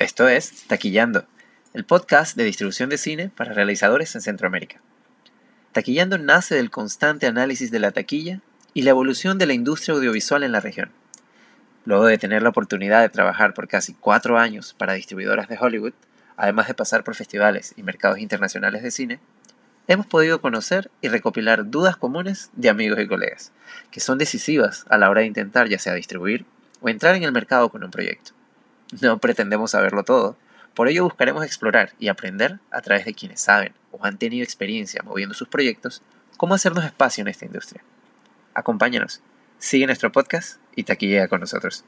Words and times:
Esto 0.00 0.30
es 0.30 0.66
Taquillando, 0.66 1.26
el 1.74 1.84
podcast 1.84 2.34
de 2.34 2.44
distribución 2.44 2.88
de 2.88 2.96
cine 2.96 3.28
para 3.36 3.52
realizadores 3.52 4.14
en 4.14 4.22
Centroamérica. 4.22 4.80
Taquillando 5.72 6.16
nace 6.16 6.54
del 6.54 6.70
constante 6.70 7.26
análisis 7.26 7.70
de 7.70 7.80
la 7.80 7.90
taquilla 7.90 8.40
y 8.72 8.80
la 8.80 8.90
evolución 8.90 9.36
de 9.36 9.44
la 9.44 9.52
industria 9.52 9.94
audiovisual 9.94 10.42
en 10.42 10.52
la 10.52 10.60
región. 10.60 10.90
Luego 11.84 12.06
de 12.06 12.16
tener 12.16 12.42
la 12.42 12.48
oportunidad 12.48 13.02
de 13.02 13.10
trabajar 13.10 13.52
por 13.52 13.68
casi 13.68 13.92
cuatro 13.92 14.38
años 14.38 14.72
para 14.72 14.94
distribuidoras 14.94 15.48
de 15.48 15.58
Hollywood, 15.60 15.92
además 16.38 16.68
de 16.68 16.72
pasar 16.72 17.04
por 17.04 17.14
festivales 17.14 17.74
y 17.76 17.82
mercados 17.82 18.20
internacionales 18.20 18.82
de 18.82 18.92
cine, 18.92 19.20
hemos 19.86 20.06
podido 20.06 20.40
conocer 20.40 20.90
y 21.02 21.08
recopilar 21.08 21.68
dudas 21.68 21.98
comunes 21.98 22.48
de 22.54 22.70
amigos 22.70 23.00
y 23.00 23.06
colegas, 23.06 23.52
que 23.90 24.00
son 24.00 24.16
decisivas 24.16 24.86
a 24.88 24.96
la 24.96 25.10
hora 25.10 25.20
de 25.20 25.26
intentar 25.26 25.68
ya 25.68 25.78
sea 25.78 25.92
distribuir 25.92 26.46
o 26.80 26.88
entrar 26.88 27.16
en 27.16 27.24
el 27.24 27.32
mercado 27.32 27.68
con 27.68 27.84
un 27.84 27.90
proyecto. 27.90 28.39
No 29.00 29.18
pretendemos 29.18 29.72
saberlo 29.72 30.04
todo, 30.04 30.36
por 30.74 30.88
ello 30.88 31.04
buscaremos 31.04 31.44
explorar 31.44 31.92
y 31.98 32.08
aprender 32.08 32.58
a 32.70 32.80
través 32.80 33.04
de 33.04 33.14
quienes 33.14 33.40
saben 33.40 33.74
o 33.92 34.04
han 34.04 34.18
tenido 34.18 34.44
experiencia 34.44 35.02
moviendo 35.02 35.34
sus 35.34 35.48
proyectos 35.48 36.02
cómo 36.36 36.54
hacernos 36.54 36.84
espacio 36.84 37.22
en 37.22 37.28
esta 37.28 37.44
industria. 37.44 37.82
Acompáñanos, 38.54 39.20
sigue 39.58 39.86
nuestro 39.86 40.10
podcast 40.10 40.58
y 40.74 40.84
taquillea 40.84 41.28
con 41.28 41.40
nosotros. 41.40 41.84